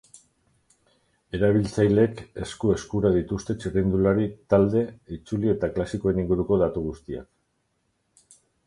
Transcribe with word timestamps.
Erabiltzaileek 1.39 2.23
esku-eskura 2.45 3.13
dituzte 3.17 3.57
txirrindulari, 3.61 4.27
talde, 4.55 4.85
itzuli 5.19 5.55
eta 5.57 5.71
klasikoen 5.79 6.25
inguruko 6.27 6.63
datu 6.67 6.89
guztiak. 6.91 8.39